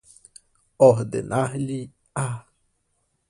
ordenar-lhe-á 0.87 2.27